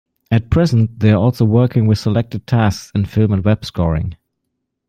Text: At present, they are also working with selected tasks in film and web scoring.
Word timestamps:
At 0.31 0.49
present, 0.49 0.99
they 0.99 1.11
are 1.11 1.21
also 1.23 1.45
working 1.45 1.85
with 1.85 1.99
selected 1.99 2.47
tasks 2.47 2.91
in 2.95 3.05
film 3.05 3.31
and 3.31 3.45
web 3.45 3.63
scoring. 3.63 4.15